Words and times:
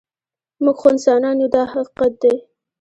موږ 0.63 0.77
خو 0.81 0.87
انسانان 0.93 1.35
یو 1.41 1.49
دا 1.55 1.63
حقیقت 1.73 2.11
دی. 2.21 2.35